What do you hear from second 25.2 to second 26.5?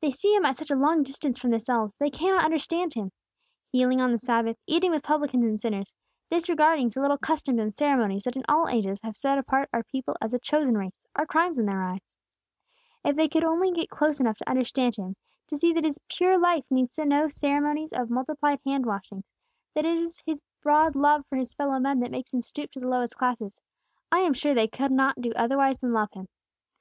do otherwise than love Him.